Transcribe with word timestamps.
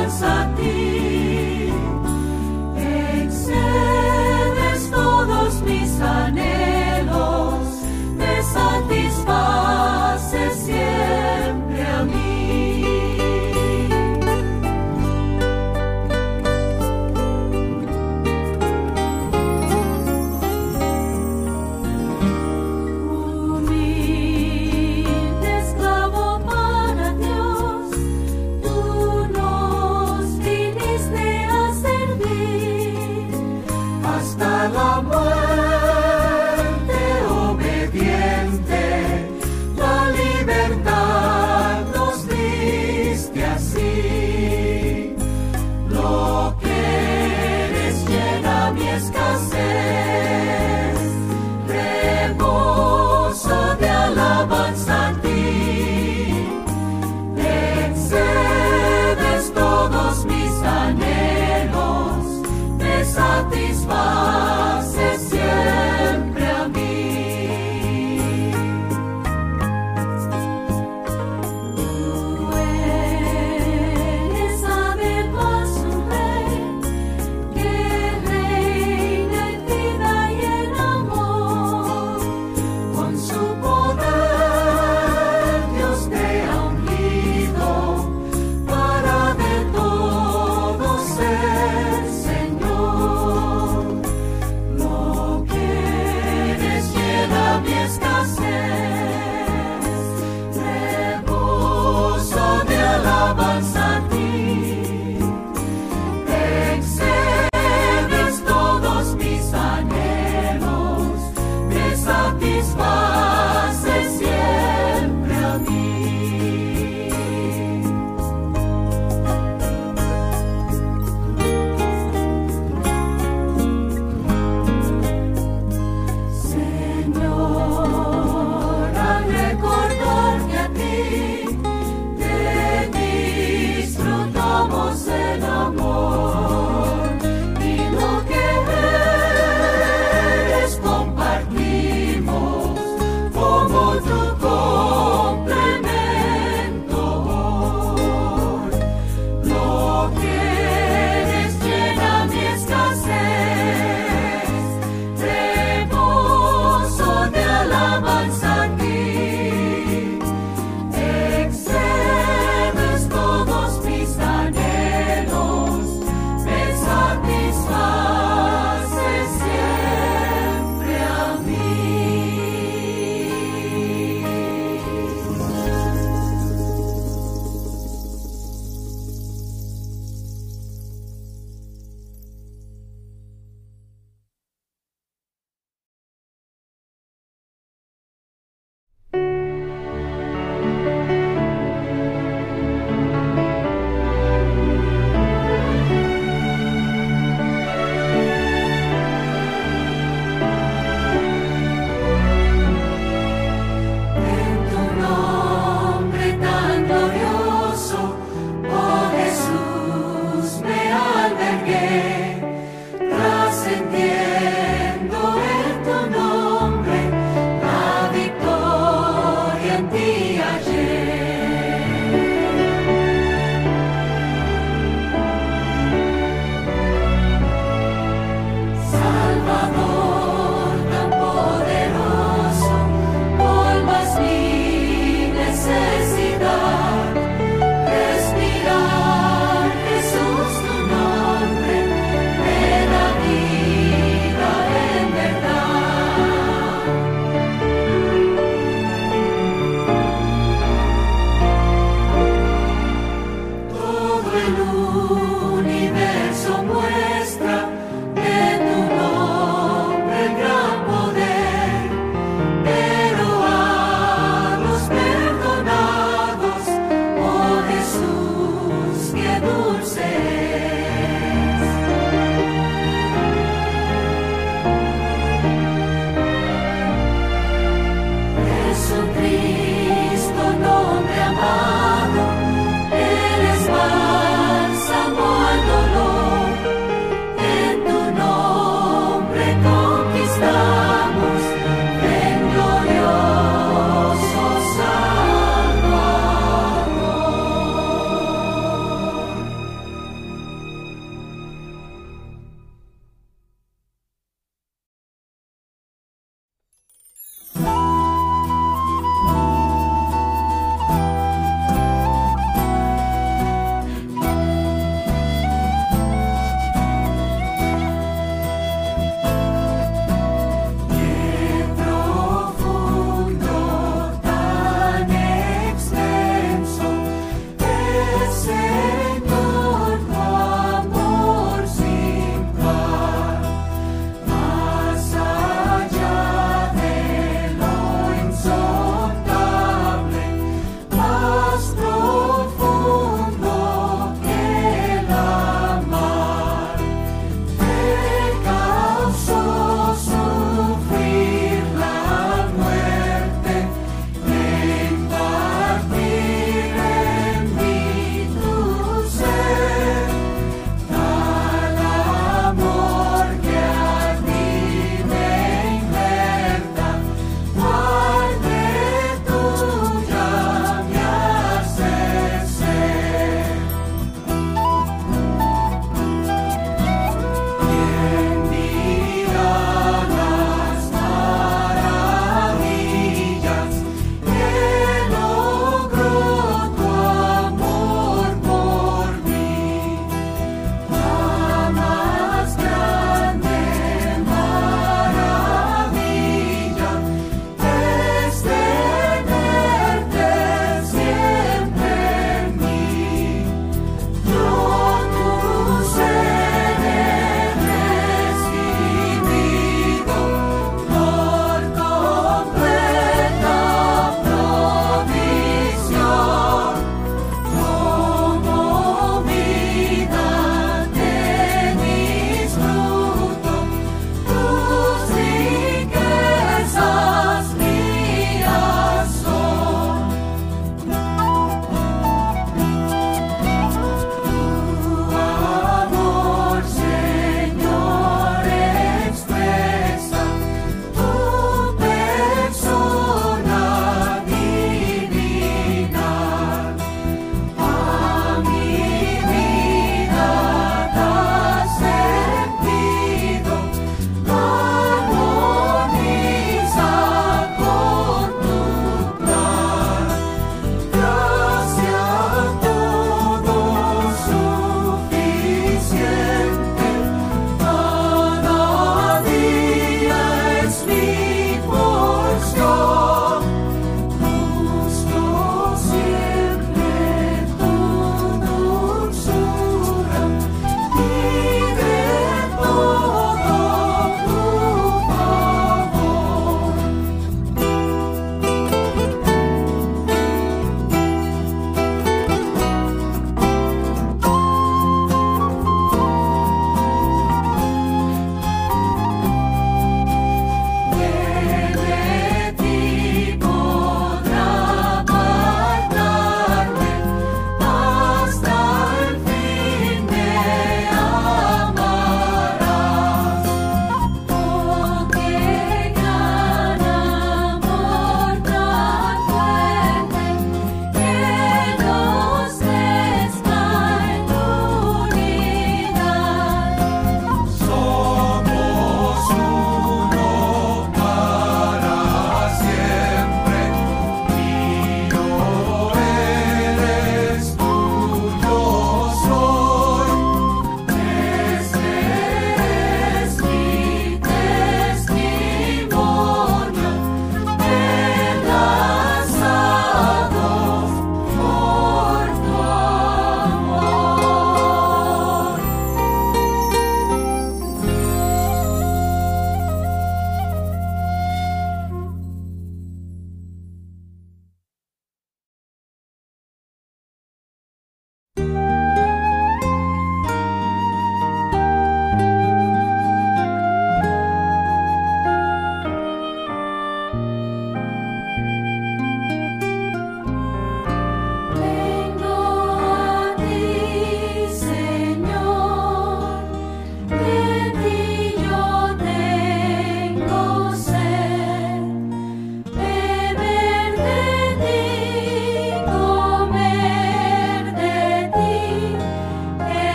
alabanza 0.00 0.79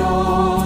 Oh. 0.00 0.57